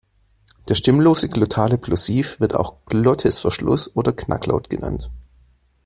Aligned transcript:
Der 0.67 0.73
stimmlose 0.73 1.29
glottale 1.29 1.77
Plosiv 1.77 2.39
wird 2.39 2.55
auch 2.55 2.83
Glottisverschluss 2.87 3.95
oder 3.95 4.13
Knacklaut 4.13 4.67
genannt. 4.67 5.11